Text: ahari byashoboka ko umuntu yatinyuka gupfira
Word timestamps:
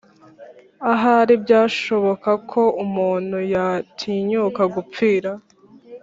ahari 0.91 1.33
byashoboka 1.43 2.31
ko 2.51 2.61
umuntu 2.83 3.37
yatinyuka 3.53 4.61
gupfira 4.73 5.31